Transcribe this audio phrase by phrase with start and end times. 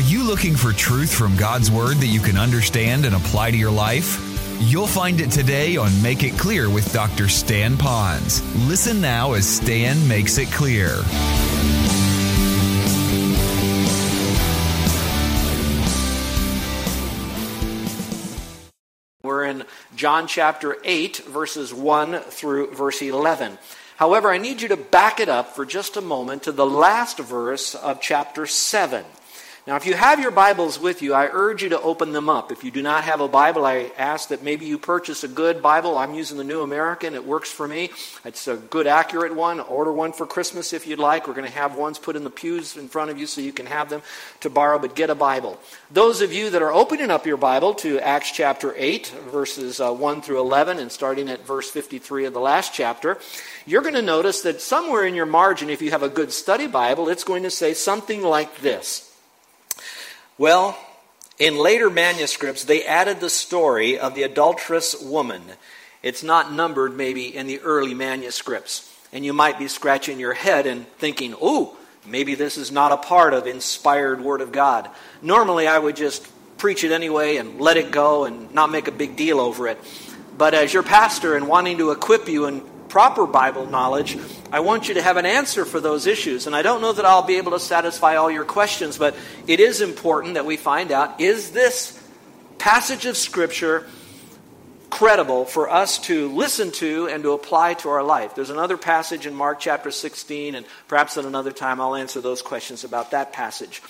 [0.00, 3.56] Are you looking for truth from God's Word that you can understand and apply to
[3.58, 4.18] your life?
[4.58, 7.28] You'll find it today on Make It Clear with Dr.
[7.28, 8.40] Stan Ponz.
[8.66, 10.88] Listen now as Stan makes it clear.
[19.22, 19.64] We're in
[19.96, 23.58] John chapter 8, verses 1 through verse 11.
[23.96, 27.18] However, I need you to back it up for just a moment to the last
[27.18, 29.04] verse of chapter 7.
[29.70, 32.50] Now, if you have your Bibles with you, I urge you to open them up.
[32.50, 35.62] If you do not have a Bible, I ask that maybe you purchase a good
[35.62, 35.96] Bible.
[35.96, 37.90] I'm using the New American, it works for me.
[38.24, 39.60] It's a good, accurate one.
[39.60, 41.28] Order one for Christmas if you'd like.
[41.28, 43.52] We're going to have ones put in the pews in front of you so you
[43.52, 44.02] can have them
[44.40, 45.56] to borrow, but get a Bible.
[45.92, 49.92] Those of you that are opening up your Bible to Acts chapter 8, verses uh,
[49.92, 53.18] 1 through 11, and starting at verse 53 of the last chapter,
[53.66, 56.66] you're going to notice that somewhere in your margin, if you have a good study
[56.66, 59.06] Bible, it's going to say something like this.
[60.40, 60.74] Well,
[61.38, 65.42] in later manuscripts, they added the story of the adulterous woman.
[66.02, 68.90] It's not numbered maybe in the early manuscripts.
[69.12, 72.96] And you might be scratching your head and thinking, oh, maybe this is not a
[72.96, 74.88] part of inspired Word of God.
[75.20, 78.92] Normally, I would just preach it anyway and let it go and not make a
[78.92, 79.78] big deal over it.
[80.38, 84.18] But as your pastor and wanting to equip you in proper Bible knowledge,
[84.52, 86.46] I want you to have an answer for those issues.
[86.46, 89.60] And I don't know that I'll be able to satisfy all your questions, but it
[89.60, 91.96] is important that we find out is this
[92.58, 93.86] passage of Scripture
[94.90, 98.34] credible for us to listen to and to apply to our life?
[98.34, 102.42] There's another passage in Mark chapter 16, and perhaps at another time I'll answer those
[102.42, 103.82] questions about that passage.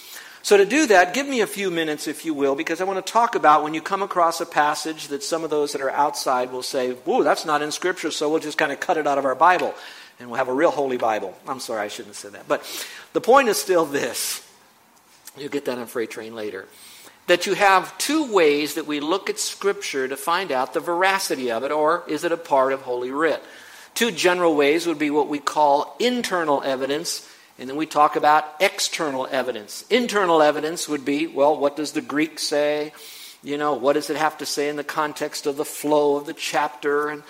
[0.42, 3.04] So, to do that, give me a few minutes, if you will, because I want
[3.04, 5.90] to talk about when you come across a passage that some of those that are
[5.90, 9.06] outside will say, Ooh, that's not in Scripture, so we'll just kind of cut it
[9.06, 9.74] out of our Bible
[10.20, 11.34] and we'll have a real holy Bible.
[11.48, 12.46] I'm sorry, I shouldn't have said that.
[12.46, 12.62] But
[13.14, 14.46] the point is still this
[15.36, 16.68] you'll get that on freight train later.
[17.26, 21.50] That you have two ways that we look at Scripture to find out the veracity
[21.50, 23.42] of it, or is it a part of Holy Writ?
[23.94, 27.26] Two general ways would be what we call internal evidence
[27.60, 29.84] and then we talk about external evidence.
[29.90, 32.94] Internal evidence would be, well, what does the Greek say?
[33.42, 36.24] You know, what does it have to say in the context of the flow of
[36.24, 37.10] the chapter?
[37.10, 37.22] And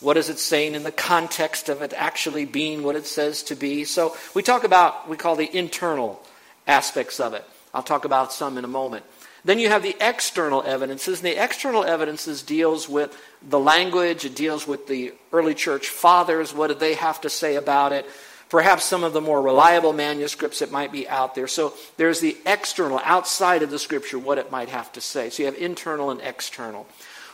[0.00, 3.54] what is it saying in the context of it actually being what it says to
[3.54, 3.84] be?
[3.84, 6.22] So we talk about, we call the internal
[6.66, 7.44] aspects of it.
[7.72, 9.06] I'll talk about some in a moment.
[9.44, 14.34] Then you have the external evidences, and the external evidences deals with the language, it
[14.34, 18.04] deals with the early church fathers, what did they have to say about it?
[18.48, 21.48] Perhaps some of the more reliable manuscripts that might be out there.
[21.48, 25.30] So there's the external, outside of the scripture, what it might have to say.
[25.30, 26.86] So you have internal and external.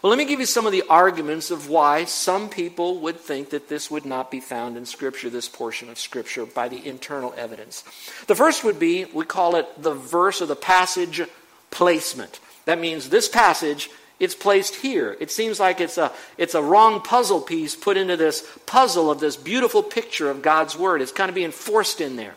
[0.02, 3.48] Well, let me give you some of the arguments of why some people would think
[3.50, 7.32] that this would not be found in Scripture, this portion of Scripture, by the internal
[7.38, 7.84] evidence.
[8.26, 11.22] The first would be, we call it the verse or the passage
[11.70, 12.38] placement.
[12.66, 13.88] That means this passage
[14.20, 15.16] it's placed here.
[15.20, 19.20] It seems like it's a, it's a wrong puzzle piece put into this puzzle of
[19.20, 21.02] this beautiful picture of God's Word.
[21.02, 22.34] It's kind of being forced in there.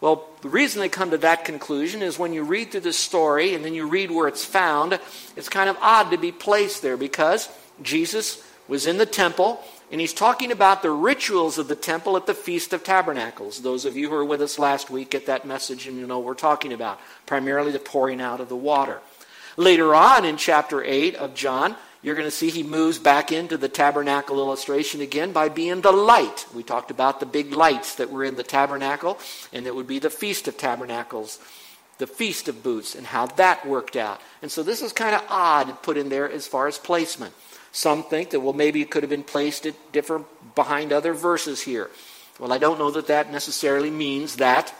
[0.00, 3.54] Well, the reason they come to that conclusion is when you read through the story
[3.54, 4.98] and then you read where it's found,
[5.36, 7.48] it's kind of odd to be placed there because
[7.82, 12.26] Jesus was in the temple and he's talking about the rituals of the temple at
[12.26, 13.62] the Feast of Tabernacles.
[13.62, 16.18] Those of you who were with us last week get that message and you know
[16.18, 17.00] what we're talking about.
[17.26, 19.00] Primarily the pouring out of the water.
[19.58, 23.56] Later on in chapter 8 of John, you're going to see he moves back into
[23.56, 26.46] the tabernacle illustration again by being the light.
[26.54, 29.18] We talked about the big lights that were in the tabernacle,
[29.52, 31.40] and it would be the Feast of Tabernacles,
[31.98, 34.20] the Feast of Booths, and how that worked out.
[34.42, 37.34] And so this is kind of odd put in there as far as placement.
[37.72, 41.62] Some think that, well, maybe it could have been placed at different behind other verses
[41.62, 41.90] here.
[42.38, 44.72] Well, I don't know that that necessarily means that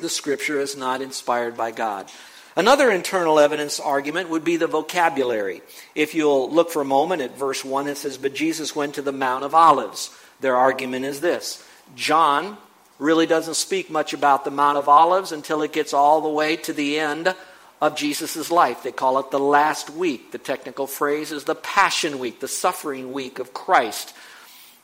[0.00, 2.10] the scripture is not inspired by God.
[2.58, 5.62] Another internal evidence argument would be the vocabulary.
[5.94, 9.02] If you'll look for a moment at verse 1, it says, But Jesus went to
[9.02, 10.10] the Mount of Olives.
[10.40, 11.64] Their argument is this
[11.94, 12.58] John
[12.98, 16.56] really doesn't speak much about the Mount of Olives until it gets all the way
[16.56, 17.32] to the end
[17.80, 18.82] of Jesus' life.
[18.82, 20.32] They call it the last week.
[20.32, 24.12] The technical phrase is the Passion Week, the suffering week of Christ.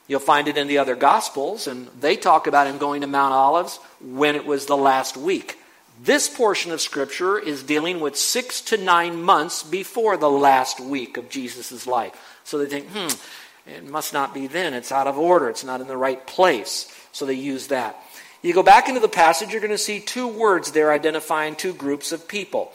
[0.07, 3.33] You'll find it in the other Gospels, and they talk about him going to Mount
[3.33, 5.59] Olives when it was the last week.
[6.01, 11.17] This portion of Scripture is dealing with six to nine months before the last week
[11.17, 12.39] of Jesus' life.
[12.43, 14.73] So they think, hmm, it must not be then.
[14.73, 15.49] It's out of order.
[15.49, 16.93] It's not in the right place.
[17.11, 17.95] So they use that.
[18.41, 21.73] You go back into the passage, you're going to see two words there identifying two
[21.73, 22.71] groups of people.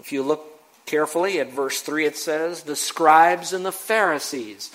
[0.00, 0.46] If you look
[0.86, 4.74] carefully at verse 3, it says, the scribes and the Pharisees.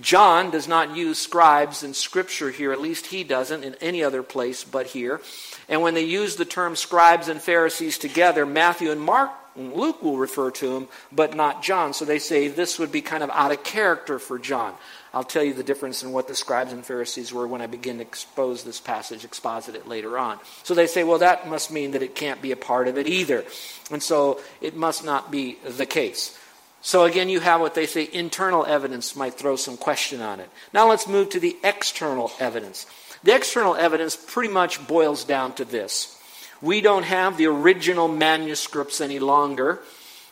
[0.00, 4.22] John does not use scribes in Scripture here, at least he doesn't in any other
[4.22, 5.20] place but here.
[5.68, 10.02] And when they use the term scribes and Pharisees together, Matthew and Mark and Luke
[10.02, 11.92] will refer to them, but not John.
[11.92, 14.74] So they say this would be kind of out of character for John.
[15.12, 17.96] I'll tell you the difference in what the scribes and Pharisees were when I begin
[17.96, 20.38] to expose this passage, exposit it later on.
[20.62, 23.06] So they say, well, that must mean that it can't be a part of it
[23.06, 23.44] either.
[23.90, 26.38] And so it must not be the case.
[26.80, 30.48] So again, you have what they say internal evidence might throw some question on it.
[30.72, 32.86] Now let's move to the external evidence.
[33.24, 36.14] The external evidence pretty much boils down to this.
[36.60, 39.80] We don't have the original manuscripts any longer,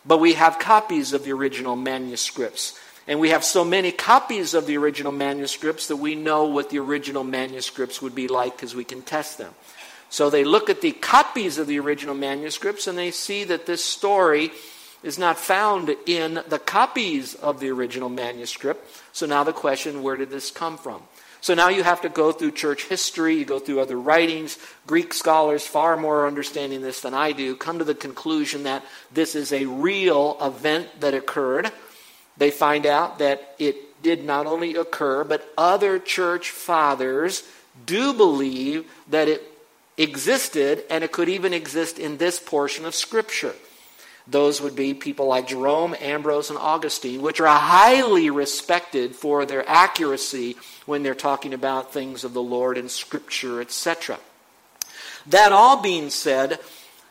[0.05, 2.79] but we have copies of the original manuscripts.
[3.09, 6.81] And we have so many copies of the original manuscripts that we know what the
[6.81, 9.55] original manuscripts would be like because we can test them.
[10.11, 13.85] So they look at the copies of the original manuscripts and they see that this
[13.85, 14.51] story
[15.03, 18.89] is not found in the copies of the original manuscript.
[19.13, 21.03] So now the question where did this come from?
[21.41, 24.59] So now you have to go through church history, you go through other writings.
[24.87, 29.37] Greek scholars, far more understanding this than I do, come to the conclusion that this
[29.37, 31.71] is a real event that occurred.
[32.37, 37.43] They find out that it did not only occur, but other church fathers
[37.85, 39.43] do believe that it
[39.97, 43.55] existed and it could even exist in this portion of Scripture.
[44.29, 49.69] Those would be people like Jerome, Ambrose, and Augustine, which are highly respected for their
[49.69, 54.19] accuracy when they're talking about things of the Lord and Scripture, etc.
[55.27, 56.59] That all being said,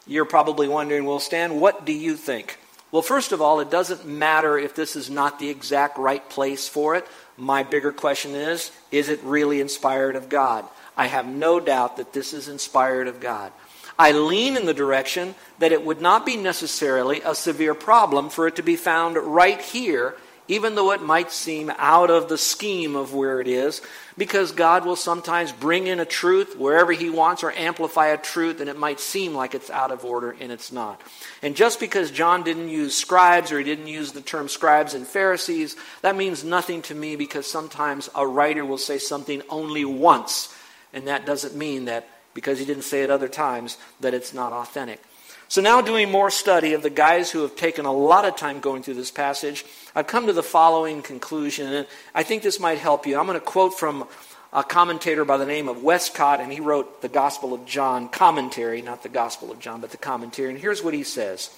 [0.05, 2.59] you're probably wondering, well, Stan, what do you think?
[2.91, 6.67] Well, first of all, it doesn't matter if this is not the exact right place
[6.67, 7.05] for it.
[7.37, 10.65] My bigger question is, is it really inspired of God?
[10.95, 13.51] I have no doubt that this is inspired of God.
[13.97, 18.47] I lean in the direction that it would not be necessarily a severe problem for
[18.47, 20.15] it to be found right here,
[20.47, 23.81] even though it might seem out of the scheme of where it is,
[24.17, 28.59] because God will sometimes bring in a truth wherever He wants or amplify a truth,
[28.59, 31.01] and it might seem like it's out of order, and it's not.
[31.41, 35.07] And just because John didn't use scribes or he didn't use the term scribes and
[35.07, 40.53] Pharisees, that means nothing to me because sometimes a writer will say something only once,
[40.93, 44.53] and that doesn't mean that because he didn't say at other times, that it's not
[44.53, 45.01] authentic.
[45.47, 48.59] So, now doing more study of the guys who have taken a lot of time
[48.59, 49.65] going through this passage,
[49.95, 53.17] I've come to the following conclusion, and I think this might help you.
[53.17, 54.07] I'm going to quote from
[54.51, 58.81] a commentator by the name of Westcott, and he wrote the Gospel of John commentary,
[58.81, 60.49] not the Gospel of John, but the commentary.
[60.49, 61.51] And here's what he says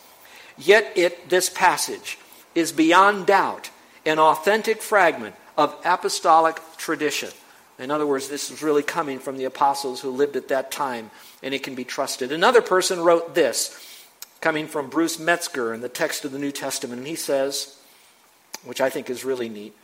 [0.57, 2.18] Yet it, this passage,
[2.56, 3.69] is beyond doubt
[4.06, 7.29] an authentic fragment of apostolic tradition.
[7.79, 11.12] In other words, this is really coming from the apostles who lived at that time,
[11.44, 12.31] and it can be trusted.
[12.31, 14.06] Another person wrote this,
[14.41, 17.77] coming from Bruce Metzger in the text of the New Testament, and he says,
[18.63, 19.75] which I think is really neat,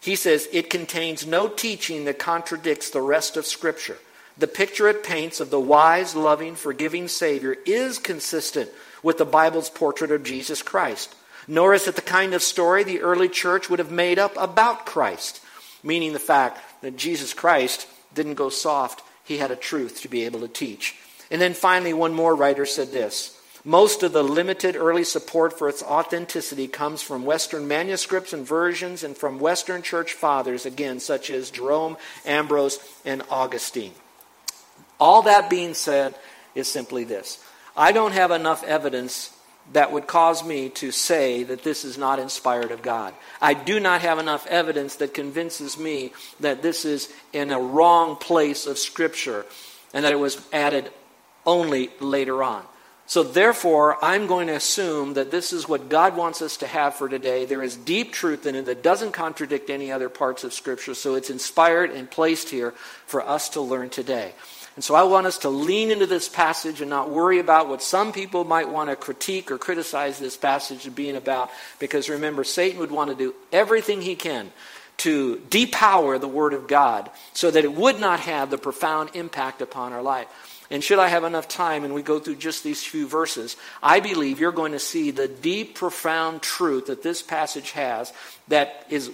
[0.00, 3.98] he says, It contains no teaching that contradicts the rest of Scripture.
[4.36, 8.70] The picture it paints of the wise, loving, forgiving Savior is consistent
[9.02, 11.14] with the Bible's portrait of Jesus Christ.
[11.48, 14.86] Nor is it the kind of story the early church would have made up about
[14.86, 15.40] Christ,
[15.82, 19.02] meaning the fact that Jesus Christ didn't go soft.
[19.24, 20.96] He had a truth to be able to teach.
[21.30, 25.68] And then finally, one more writer said this Most of the limited early support for
[25.68, 31.30] its authenticity comes from Western manuscripts and versions and from Western church fathers, again, such
[31.30, 33.92] as Jerome, Ambrose, and Augustine.
[34.98, 36.14] All that being said
[36.54, 37.42] is simply this
[37.76, 39.30] I don't have enough evidence
[39.72, 43.14] that would cause me to say that this is not inspired of God.
[43.40, 48.16] I do not have enough evidence that convinces me that this is in a wrong
[48.16, 49.44] place of Scripture
[49.92, 50.90] and that it was added
[51.44, 52.64] only later on.
[53.06, 56.94] So, therefore, I'm going to assume that this is what God wants us to have
[56.94, 57.46] for today.
[57.46, 61.14] There is deep truth in it that doesn't contradict any other parts of Scripture, so
[61.14, 62.72] it's inspired and placed here
[63.06, 64.34] for us to learn today.
[64.78, 67.82] And so I want us to lean into this passage and not worry about what
[67.82, 71.50] some people might want to critique or criticize this passage as being about.
[71.80, 74.52] Because remember, Satan would want to do everything he can
[74.98, 79.62] to depower the Word of God so that it would not have the profound impact
[79.62, 80.28] upon our life.
[80.70, 83.98] And should I have enough time and we go through just these few verses, I
[83.98, 88.12] believe you're going to see the deep, profound truth that this passage has
[88.46, 89.10] that is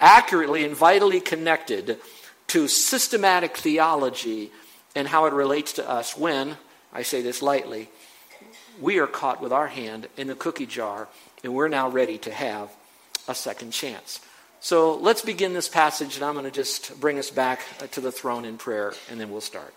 [0.00, 1.98] accurately and vitally connected
[2.48, 4.50] to systematic theology
[4.94, 6.56] and how it relates to us when,
[6.92, 7.88] I say this lightly,
[8.80, 11.08] we are caught with our hand in the cookie jar
[11.42, 12.70] and we're now ready to have
[13.28, 14.20] a second chance.
[14.60, 18.00] So let's begin this passage, and I'm going to just bring us back uh, to
[18.00, 19.74] the throne in prayer, and then we'll start.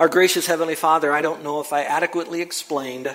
[0.00, 3.14] Our gracious Heavenly Father, I don't know if I adequately explained,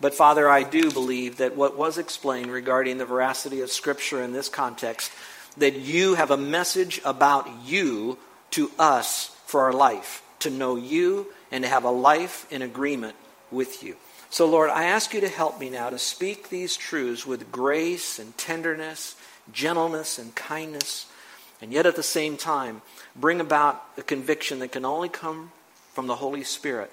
[0.00, 4.32] but Father, I do believe that what was explained regarding the veracity of Scripture in
[4.32, 5.12] this context
[5.56, 8.18] that you have a message about you
[8.50, 13.16] to us for our life, to know you and to have a life in agreement
[13.50, 13.96] with you.
[14.30, 18.18] So, Lord, I ask you to help me now to speak these truths with grace
[18.18, 19.16] and tenderness,
[19.52, 21.06] gentleness and kindness,
[21.62, 22.82] and yet at the same time
[23.16, 25.50] bring about a conviction that can only come
[25.94, 26.92] from the Holy Spirit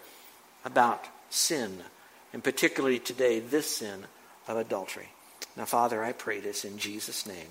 [0.63, 1.83] about sin,
[2.31, 4.05] and particularly today, this sin
[4.47, 5.09] of adultery.
[5.57, 7.47] Now, Father, I pray this in Jesus' name.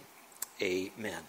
[0.62, 1.20] Amen.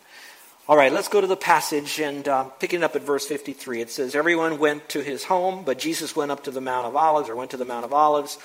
[0.68, 3.82] All right, let's go to the passage and uh, picking up at verse 53.
[3.82, 6.96] It says, Everyone went to his home, but Jesus went up to the Mount of
[6.96, 8.38] Olives, or went to the Mount of Olives.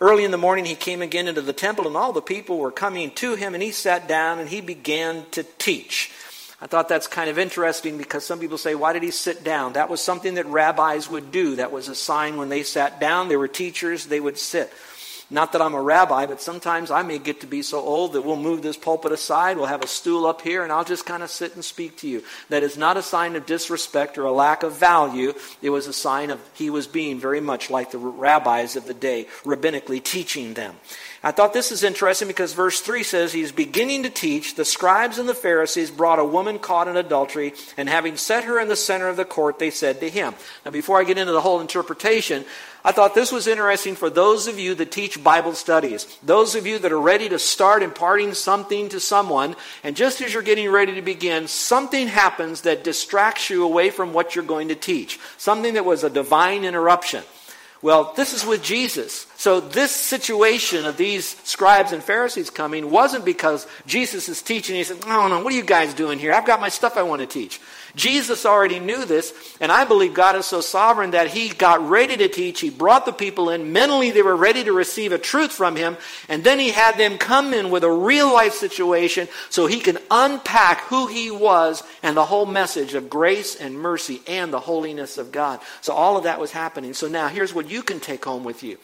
[0.00, 2.70] Early in the morning, he came again into the temple, and all the people were
[2.70, 6.10] coming to him, and he sat down and he began to teach.
[6.60, 9.72] I thought that's kind of interesting because some people say, Why did he sit down?
[9.72, 11.56] That was something that rabbis would do.
[11.56, 13.28] That was a sign when they sat down.
[13.28, 14.72] They were teachers, they would sit.
[15.32, 18.20] Not that I'm a rabbi, but sometimes I may get to be so old that
[18.20, 21.22] we'll move this pulpit aside, we'll have a stool up here, and I'll just kind
[21.22, 22.22] of sit and speak to you.
[22.50, 25.32] That is not a sign of disrespect or a lack of value.
[25.62, 28.94] It was a sign of he was being very much like the rabbis of the
[28.94, 30.76] day, rabbinically teaching them.
[31.24, 34.56] I thought this is interesting because verse 3 says he's beginning to teach.
[34.56, 38.60] The scribes and the Pharisees brought a woman caught in adultery, and having set her
[38.60, 40.34] in the center of the court, they said to him.
[40.64, 42.44] Now, before I get into the whole interpretation,
[42.84, 46.66] I thought this was interesting for those of you that teach Bible studies, those of
[46.66, 50.68] you that are ready to start imparting something to someone, and just as you're getting
[50.68, 55.20] ready to begin, something happens that distracts you away from what you're going to teach,
[55.38, 57.22] something that was a divine interruption.
[57.82, 59.26] Well, this is with Jesus.
[59.36, 64.76] So, this situation of these scribes and Pharisees coming wasn't because Jesus is teaching.
[64.76, 66.32] He said, Oh, no, what are you guys doing here?
[66.32, 67.60] I've got my stuff I want to teach.
[67.94, 72.16] Jesus already knew this, and I believe God is so sovereign that He got ready
[72.16, 72.60] to teach.
[72.60, 73.72] He brought the people in.
[73.72, 75.96] Mentally, they were ready to receive a truth from Him,
[76.28, 79.98] and then He had them come in with a real life situation so He can
[80.10, 85.18] unpack who He was and the whole message of grace and mercy and the holiness
[85.18, 85.60] of God.
[85.80, 86.94] So all of that was happening.
[86.94, 88.78] So now, here's what you can take home with you.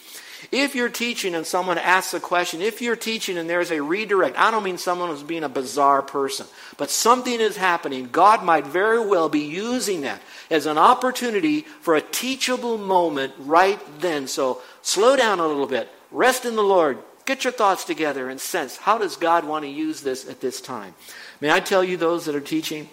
[0.51, 4.39] If you're teaching and someone asks a question, if you're teaching and there's a redirect,
[4.39, 6.47] I don't mean someone who's being a bizarre person,
[6.79, 11.97] but something is happening, God might very well be using that as an opportunity for
[11.97, 14.27] a teachable moment right then.
[14.27, 18.41] So slow down a little bit, rest in the Lord, get your thoughts together and
[18.41, 20.95] sense how does God want to use this at this time.
[21.43, 22.89] May I tell you, those that are teaching,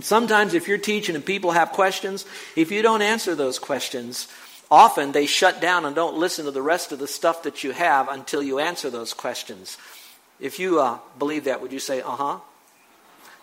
[0.00, 2.24] sometimes if you're teaching and people have questions,
[2.54, 4.28] if you don't answer those questions,
[4.70, 7.72] Often they shut down and don't listen to the rest of the stuff that you
[7.72, 9.78] have until you answer those questions.
[10.40, 12.38] If you uh, believe that, would you say, uh huh?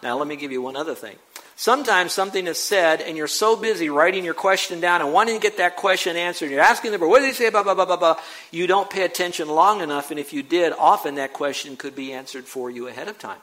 [0.03, 1.15] Now, let me give you one other thing.
[1.55, 5.41] Sometimes something is said, and you're so busy writing your question down and wanting to
[5.41, 6.49] get that question answered.
[6.49, 7.51] You're asking the what did he say?
[7.51, 8.19] Blah, blah, blah, blah, blah.
[8.49, 12.13] You don't pay attention long enough, and if you did, often that question could be
[12.13, 13.37] answered for you ahead of time.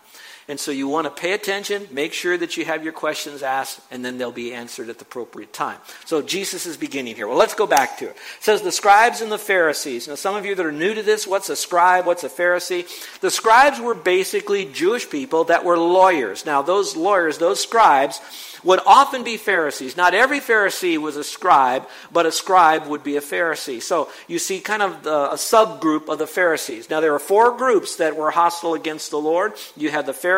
[0.49, 3.81] And so you want to pay attention, make sure that you have your questions asked,
[3.91, 5.77] and then they'll be answered at the appropriate time.
[6.07, 7.29] So Jesus is beginning here.
[7.29, 8.13] Well, let's go back to it.
[8.13, 10.09] It says the scribes and the Pharisees.
[10.09, 12.07] Now, some of you that are new to this, what's a scribe?
[12.07, 12.87] What's a Pharisee?
[13.21, 16.47] The scribes were basically Jewish people that were lawyers.
[16.47, 18.21] Now, those lawyers, those scribes,
[18.65, 19.97] would often be Pharisees.
[19.97, 23.81] Not every Pharisee was a scribe, but a scribe would be a Pharisee.
[23.83, 26.91] So you see kind of the, a subgroup of the Pharisees.
[26.91, 29.53] Now there are four groups that were hostile against the Lord.
[29.77, 30.38] You had the Pharisees,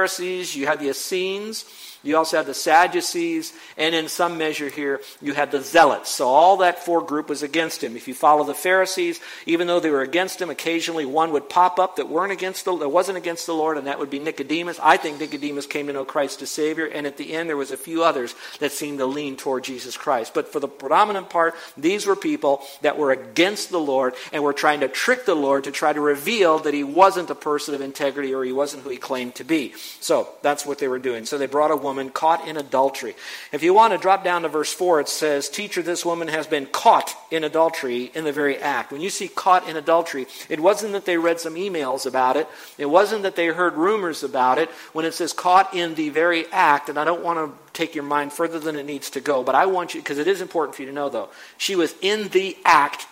[0.56, 1.64] you had the Essenes,
[2.02, 6.10] you also have the Sadducees, and in some measure here, you had the Zealots.
[6.10, 7.96] So all that four group was against him.
[7.96, 11.78] If you follow the Pharisees, even though they were against him, occasionally one would pop
[11.78, 14.80] up that weren't against the, that wasn't against the Lord, and that would be Nicodemus.
[14.82, 17.70] I think Nicodemus came to know Christ as Savior, and at the end there was
[17.70, 20.32] a few others that seemed to lean toward Jesus Christ.
[20.32, 24.52] But for the predominant part, these were people that were against the Lord and were
[24.52, 27.80] trying to trick the Lord to try to reveal that he wasn't a person of
[27.80, 29.74] integrity or he wasn't who he claimed to be.
[30.00, 31.26] So that's what they were doing.
[31.26, 33.16] So they brought a woman woman caught in adultery.
[33.50, 36.46] If you want to drop down to verse 4, it says, Teacher, this woman has
[36.46, 38.92] been caught in adultery in the very act.
[38.92, 42.48] When you see caught in adultery, it wasn't that they read some emails about it,
[42.78, 44.68] it wasn't that they heard rumors about it.
[44.92, 48.04] When it says caught in the very act, and I don't want to take your
[48.04, 50.76] mind further than it needs to go, but I want you, because it is important
[50.76, 51.28] for you to know, though,
[51.58, 53.06] she was in the act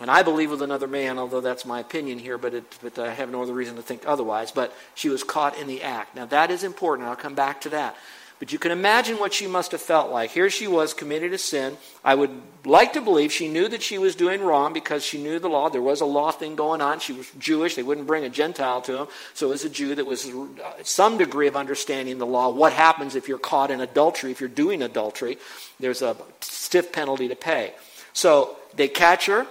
[0.00, 3.14] and I believe with another man, although that's my opinion here, but, it, but I
[3.14, 4.52] have no other reason to think otherwise.
[4.52, 6.14] But she was caught in the act.
[6.14, 7.08] Now, that is important.
[7.08, 7.96] I'll come back to that.
[8.38, 10.30] But you can imagine what she must have felt like.
[10.30, 11.78] Here she was, committed a sin.
[12.04, 15.38] I would like to believe she knew that she was doing wrong because she knew
[15.38, 15.70] the law.
[15.70, 17.00] There was a law thing going on.
[17.00, 17.76] She was Jewish.
[17.76, 19.08] They wouldn't bring a Gentile to them.
[19.32, 23.14] So, as a Jew that was uh, some degree of understanding the law, what happens
[23.14, 25.38] if you're caught in adultery, if you're doing adultery,
[25.80, 27.72] there's a stiff penalty to pay.
[28.12, 29.46] So, they catch her.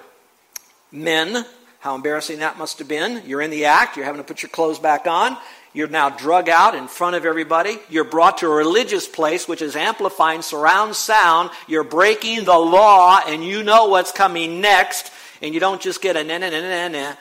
[0.92, 1.46] Men,
[1.80, 3.22] how embarrassing that must have been.
[3.28, 5.38] You're in the act, you're having to put your clothes back on.
[5.76, 7.78] You're now drug out in front of everybody.
[7.90, 11.50] You're brought to a religious place, which is amplifying surround sound.
[11.68, 15.12] You're breaking the law, and you know what's coming next.
[15.42, 17.14] And you don't just get a na na na na na.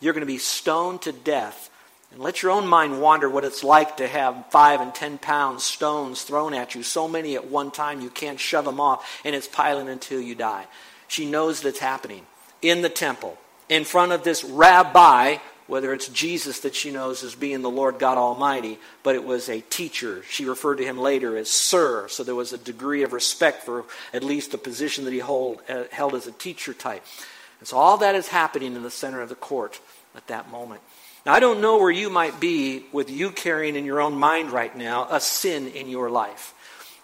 [0.00, 1.68] You're going to be stoned to death.
[2.10, 5.60] And let your own mind wander what it's like to have five and ten pound
[5.60, 9.36] stones thrown at you, so many at one time you can't shove them off, and
[9.36, 10.66] it's piling until you die.
[11.06, 12.26] She knows that's happening
[12.62, 13.36] in the temple,
[13.68, 15.38] in front of this rabbi
[15.72, 19.48] whether it's Jesus that she knows as being the Lord God Almighty, but it was
[19.48, 20.22] a teacher.
[20.28, 23.84] She referred to him later as Sir, so there was a degree of respect for
[24.12, 27.02] at least the position that he hold, uh, held as a teacher type.
[27.58, 29.80] And so all that is happening in the center of the court
[30.14, 30.82] at that moment.
[31.24, 34.50] Now, I don't know where you might be with you carrying in your own mind
[34.50, 36.52] right now a sin in your life.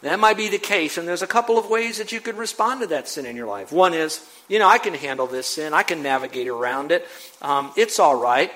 [0.02, 2.82] That might be the case, and there's a couple of ways that you could respond
[2.82, 3.72] to that sin in your life.
[3.72, 7.06] One is, you know, I can handle this sin, I can navigate around it.
[7.42, 8.52] Um, it's all right.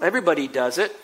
[0.00, 0.96] Everybody does it.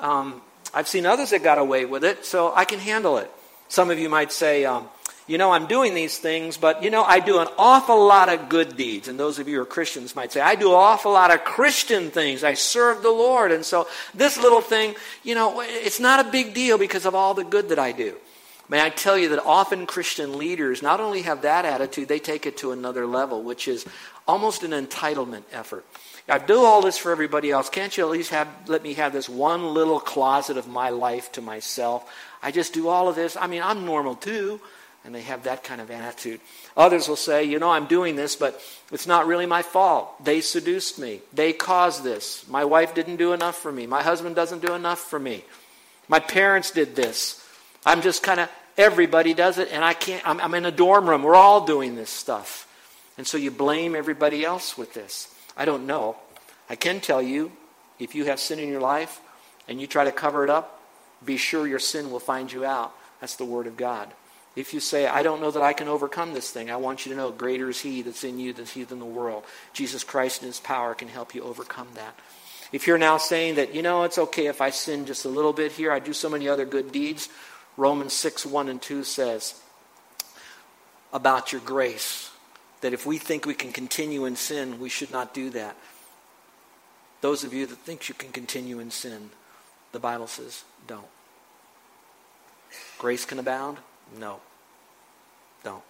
[0.00, 0.40] Um,
[0.72, 3.30] I've seen others that got away with it, so I can handle it.
[3.68, 4.88] Some of you might say, um,
[5.26, 8.48] you know, I'm doing these things, but, you know, I do an awful lot of
[8.48, 9.08] good deeds.
[9.08, 11.44] And those of you who are Christians might say, I do an awful lot of
[11.44, 12.44] Christian things.
[12.44, 13.50] I serve the Lord.
[13.50, 17.34] And so this little thing, you know, it's not a big deal because of all
[17.34, 18.14] the good that I do.
[18.68, 22.46] May I tell you that often Christian leaders not only have that attitude, they take
[22.46, 23.86] it to another level, which is
[24.26, 25.84] almost an entitlement effort.
[26.28, 27.70] I do all this for everybody else.
[27.70, 31.30] Can't you at least have, let me have this one little closet of my life
[31.32, 32.12] to myself?
[32.42, 33.36] I just do all of this.
[33.36, 34.60] I mean, I'm normal too.
[35.04, 36.40] And they have that kind of attitude.
[36.76, 40.24] Others will say, you know, I'm doing this, but it's not really my fault.
[40.24, 41.20] They seduced me.
[41.32, 42.44] They caused this.
[42.48, 43.86] My wife didn't do enough for me.
[43.86, 45.44] My husband doesn't do enough for me.
[46.08, 47.45] My parents did this.
[47.86, 51.08] I'm just kind of, everybody does it, and I can't, I'm, I'm in a dorm
[51.08, 51.22] room.
[51.22, 52.64] We're all doing this stuff.
[53.16, 55.34] And so you blame everybody else with this.
[55.56, 56.16] I don't know.
[56.68, 57.52] I can tell you,
[57.98, 59.20] if you have sin in your life
[59.68, 60.82] and you try to cover it up,
[61.24, 62.92] be sure your sin will find you out.
[63.20, 64.12] That's the Word of God.
[64.54, 67.12] If you say, I don't know that I can overcome this thing, I want you
[67.12, 69.44] to know greater is He that's in you than He in the world.
[69.72, 72.18] Jesus Christ and His power can help you overcome that.
[72.72, 75.52] If you're now saying that, you know, it's okay if I sin just a little
[75.52, 77.28] bit here, I do so many other good deeds,
[77.76, 79.60] Romans 6 1 and 2 says
[81.12, 82.30] about your grace
[82.80, 85.76] that if we think we can continue in sin, we should not do that.
[87.20, 89.30] Those of you that think you can continue in sin,
[89.92, 91.06] the Bible says, don't.
[92.98, 93.78] Grace can abound?
[94.18, 94.40] No.
[95.64, 95.82] Don't.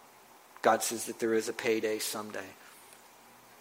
[0.63, 2.47] God says that there is a payday someday.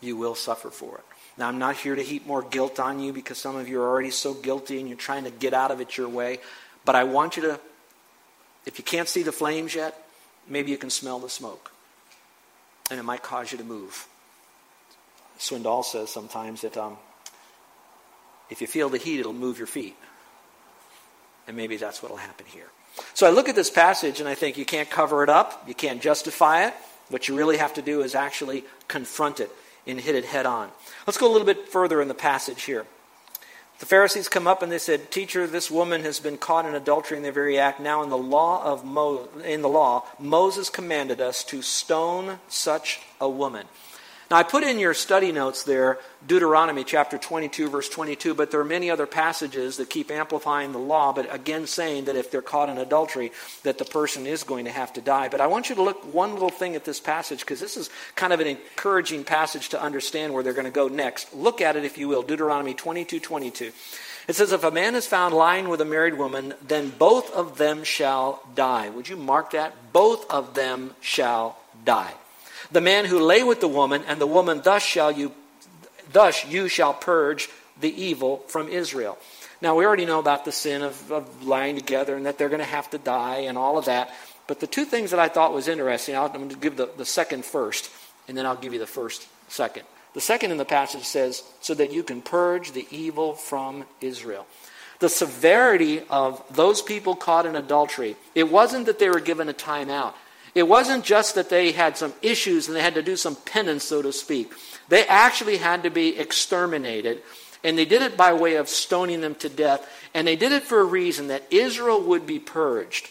[0.02, 1.04] You will suffer for it.
[1.38, 3.88] Now, I'm not here to heap more guilt on you because some of you are
[3.88, 6.40] already so guilty and you're trying to get out of it your way.
[6.86, 7.60] But I want you to
[8.66, 9.98] if you can't see the flames yet,
[10.48, 11.72] maybe you can smell the smoke.
[12.90, 14.08] And it might cause you to move.
[15.40, 16.98] Swindoll says sometimes that um,
[18.50, 19.96] if you feel the heat, it'll move your feet.
[21.48, 22.68] And maybe that's what will happen here.
[23.14, 25.74] So I look at this passage and I think you can't cover it up, you
[25.74, 26.74] can't justify it.
[27.10, 29.52] What you really have to do is actually confront it
[29.86, 30.72] and hit it head on.
[31.06, 32.86] Let's go a little bit further in the passage here.
[33.80, 37.18] The Pharisees come up and they said, "Teacher, this woman has been caught in adultery
[37.18, 37.80] in the very act.
[37.80, 43.02] Now, in the law of Mo- in the law, Moses commanded us to stone such
[43.20, 43.68] a woman."
[44.32, 48.60] Now, I put in your study notes there Deuteronomy chapter 22, verse 22, but there
[48.60, 52.42] are many other passages that keep amplifying the law, but again saying that if they're
[52.42, 55.30] caught in adultery, that the person is going to have to die.
[55.30, 57.92] But I want you to look one little thing at this passage, because this is
[58.16, 61.32] kind of an encouraging passage to understand where they're going to go next.
[61.36, 62.24] Look at it, if you will.
[62.24, 63.72] Deuteronomy 22, 22.
[64.28, 67.60] It says, If a man is found lying with a married woman, then both of
[67.60, 68.90] them shall die.
[68.90, 69.94] Would you mark that?
[69.94, 72.14] Both of them shall die.
[72.76, 75.32] The man who lay with the woman, and the woman, thus shall you,
[76.12, 77.48] thus you shall purge
[77.80, 79.18] the evil from Israel.
[79.62, 82.60] Now, we already know about the sin of, of lying together and that they're going
[82.60, 84.14] to have to die and all of that.
[84.46, 87.06] But the two things that I thought was interesting, I'm going to give the, the
[87.06, 87.90] second first,
[88.28, 89.84] and then I'll give you the first second.
[90.14, 94.46] The second in the passage says, so that you can purge the evil from Israel.
[95.00, 99.54] The severity of those people caught in adultery, it wasn't that they were given a
[99.54, 100.14] time out.
[100.56, 103.84] It wasn't just that they had some issues and they had to do some penance,
[103.84, 104.54] so to speak.
[104.88, 107.22] They actually had to be exterminated.
[107.64, 109.88] And they did it by way of stoning them to death.
[110.14, 113.10] And they did it for a reason that Israel would be purged.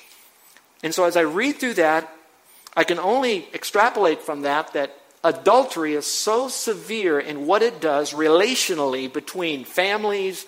[0.82, 2.10] And so as I read through that,
[2.76, 8.12] I can only extrapolate from that that adultery is so severe in what it does
[8.12, 10.46] relationally between families,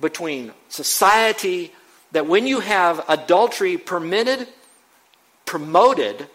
[0.00, 1.72] between society,
[2.12, 4.48] that when you have adultery permitted,
[5.50, 6.28] promoted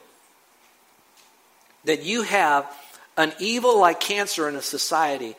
[1.85, 2.69] that you have
[3.15, 5.37] an evil like cancer in a society.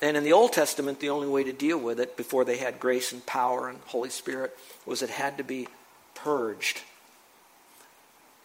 [0.00, 2.78] And in the Old Testament, the only way to deal with it before they had
[2.78, 5.66] grace and power and Holy Spirit was it had to be
[6.14, 6.82] purged.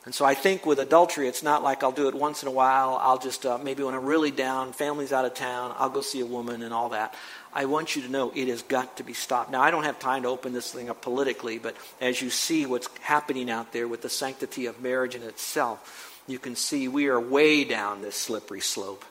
[0.05, 2.51] And so I think with adultery, it's not like I'll do it once in a
[2.51, 2.97] while.
[3.01, 6.21] I'll just, uh, maybe when I'm really down, family's out of town, I'll go see
[6.21, 7.15] a woman and all that.
[7.53, 9.51] I want you to know it has got to be stopped.
[9.51, 12.65] Now, I don't have time to open this thing up politically, but as you see
[12.65, 17.07] what's happening out there with the sanctity of marriage in itself, you can see we
[17.07, 19.03] are way down this slippery slope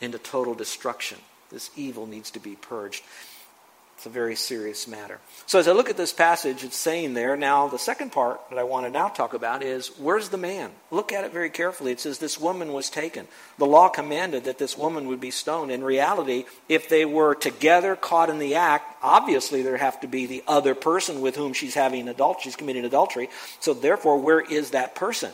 [0.00, 1.18] into total destruction.
[1.50, 3.02] This evil needs to be purged.
[3.98, 5.18] It's a very serious matter.
[5.46, 8.56] So, as I look at this passage, it's saying there, now the second part that
[8.56, 10.70] I want to now talk about is where's the man?
[10.92, 11.90] Look at it very carefully.
[11.90, 13.26] It says this woman was taken.
[13.58, 15.72] The law commanded that this woman would be stoned.
[15.72, 20.26] In reality, if they were together caught in the act, obviously there have to be
[20.26, 23.28] the other person with whom she's having adultery, she's committing adultery.
[23.58, 25.32] So, therefore, where is that person?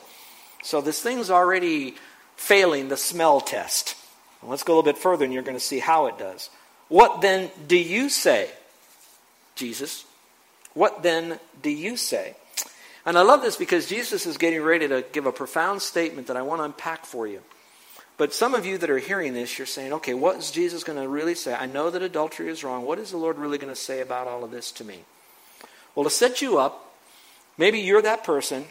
[0.62, 1.96] So, this thing's already
[2.36, 3.94] failing the smell test.
[4.42, 6.48] Let's go a little bit further, and you're going to see how it does.
[6.88, 8.50] What then do you say,
[9.54, 10.04] Jesus?
[10.74, 12.34] What then do you say?
[13.06, 16.36] And I love this because Jesus is getting ready to give a profound statement that
[16.36, 17.40] I want to unpack for you.
[18.16, 21.00] But some of you that are hearing this, you're saying, okay, what is Jesus going
[21.00, 21.52] to really say?
[21.52, 22.84] I know that adultery is wrong.
[22.84, 25.00] What is the Lord really going to say about all of this to me?
[25.94, 26.94] Well, to set you up,
[27.58, 28.66] maybe you're that person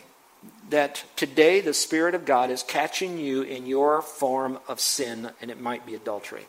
[0.70, 5.52] that today the Spirit of God is catching you in your form of sin, and
[5.52, 6.46] it might be adultery.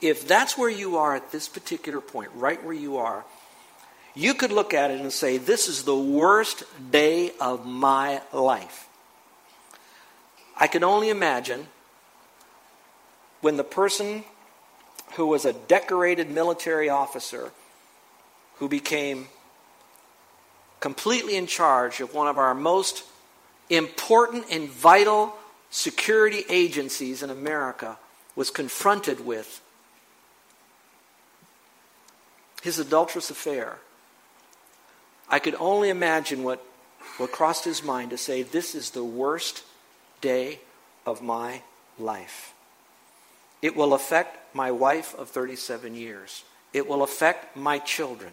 [0.00, 3.24] If that's where you are at this particular point, right where you are,
[4.14, 8.88] you could look at it and say, This is the worst day of my life.
[10.56, 11.68] I can only imagine
[13.40, 14.24] when the person
[15.14, 17.52] who was a decorated military officer
[18.56, 19.28] who became
[20.80, 23.04] completely in charge of one of our most
[23.68, 25.34] important and vital
[25.70, 27.98] security agencies in America
[28.34, 29.62] was confronted with
[32.60, 33.78] his adulterous affair,
[35.28, 36.64] I could only imagine what,
[37.16, 39.62] what crossed his mind to say, This is the worst
[40.20, 40.60] day
[41.06, 41.62] of my
[41.98, 42.52] life.
[43.62, 46.44] It will affect my wife of 37 years.
[46.72, 48.32] It will affect my children,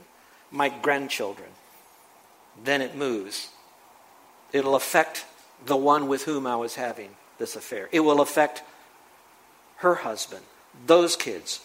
[0.51, 1.49] my grandchildren.
[2.63, 3.49] Then it moves.
[4.51, 5.25] It'll affect
[5.65, 7.89] the one with whom I was having this affair.
[7.91, 8.63] It will affect
[9.77, 10.43] her husband,
[10.85, 11.59] those kids.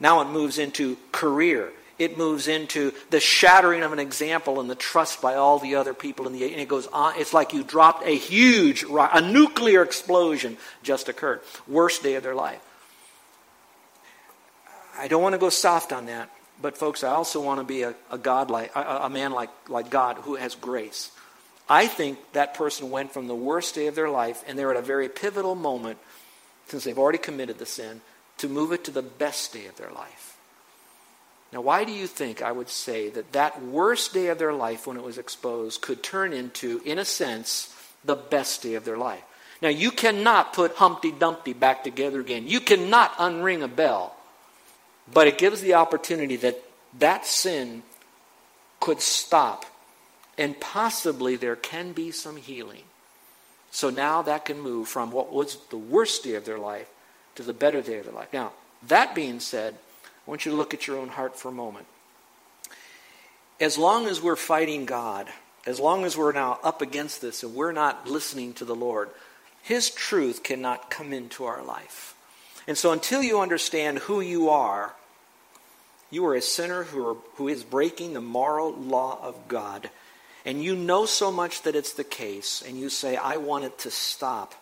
[0.00, 4.74] Now it moves into career it moves into the shattering of an example and the
[4.74, 7.62] trust by all the other people in the and it goes on it's like you
[7.62, 11.40] dropped a huge a nuclear explosion just occurred.
[11.68, 12.60] Worst day of their life.
[14.98, 16.28] I don't want to go soft on that
[16.60, 19.50] but folks i also want to be a, a god like a, a man like,
[19.68, 21.10] like god who has grace.
[21.68, 24.76] I think that person went from the worst day of their life and they're at
[24.76, 25.98] a very pivotal moment
[26.66, 28.00] since they've already committed the sin
[28.38, 30.31] to move it to the best day of their life
[31.52, 34.86] now, why do you think I would say that that worst day of their life
[34.86, 38.96] when it was exposed could turn into, in a sense, the best day of their
[38.96, 39.22] life?
[39.60, 42.48] Now, you cannot put Humpty Dumpty back together again.
[42.48, 44.16] You cannot unring a bell.
[45.12, 46.62] But it gives the opportunity that
[46.98, 47.82] that sin
[48.80, 49.66] could stop.
[50.38, 52.82] And possibly there can be some healing.
[53.70, 56.88] So now that can move from what was the worst day of their life
[57.34, 58.32] to the better day of their life.
[58.32, 58.52] Now,
[58.88, 59.76] that being said,
[60.26, 61.86] I want you to look at your own heart for a moment.
[63.60, 65.28] As long as we're fighting God,
[65.66, 69.10] as long as we're now up against this and we're not listening to the Lord,
[69.62, 72.14] His truth cannot come into our life.
[72.66, 74.94] And so until you understand who you are,
[76.10, 79.90] you are a sinner who, are, who is breaking the moral law of God.
[80.44, 83.78] And you know so much that it's the case, and you say, I want it
[83.80, 84.54] to stop.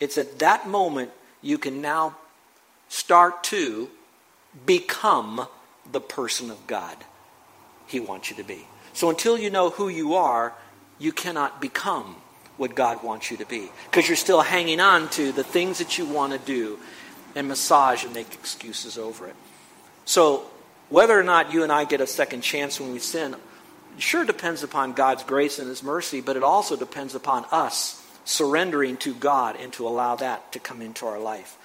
[0.00, 1.10] It's at that moment
[1.42, 2.16] you can now
[2.88, 3.90] start to
[4.66, 5.46] become
[5.90, 6.96] the person of God
[7.86, 8.66] He wants you to be.
[8.92, 10.54] So until you know who you are,
[10.98, 12.16] you cannot become
[12.56, 15.96] what God wants you to be because you're still hanging on to the things that
[15.96, 16.78] you want to do
[17.36, 19.36] and massage and make excuses over it.
[20.04, 20.44] So
[20.88, 23.36] whether or not you and I get a second chance when we sin
[23.98, 28.96] sure depends upon God's grace and His mercy, but it also depends upon us surrendering
[28.98, 31.57] to God and to allow that to come into our life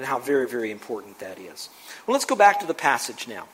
[0.00, 1.68] and how very, very important that is.
[2.06, 3.46] Well, let's go back to the passage now.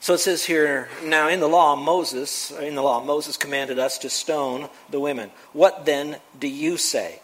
[0.00, 3.98] So it says here, now in the law, Moses, in the law, Moses commanded us
[3.98, 5.30] to stone the women.
[5.52, 7.20] What then do you say?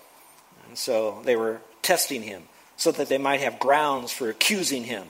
[0.68, 2.44] And so they were testing him
[2.76, 5.08] so that they might have grounds for accusing him.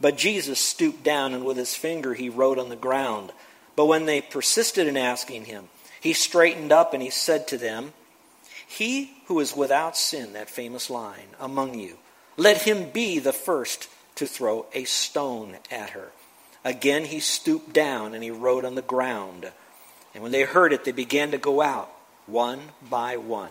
[0.00, 3.30] But Jesus stooped down and with his finger he wrote on the ground.
[3.76, 5.68] But when they persisted in asking him,
[6.00, 7.92] he straightened up and he said to them,
[8.66, 11.98] He who is without sin, that famous line, among you,
[12.38, 16.10] let him be the first to throw a stone at her.
[16.64, 19.50] Again he stooped down and he wrote on the ground.
[20.14, 21.90] And when they heard it, they began to go out,
[22.26, 23.50] one by one.